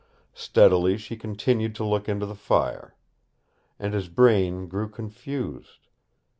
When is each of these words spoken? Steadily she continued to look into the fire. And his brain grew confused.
Steadily 0.33 0.97
she 0.97 1.15
continued 1.15 1.75
to 1.75 1.83
look 1.83 2.09
into 2.09 2.25
the 2.25 2.33
fire. 2.33 2.95
And 3.77 3.93
his 3.93 4.09
brain 4.09 4.67
grew 4.67 4.89
confused. 4.89 5.89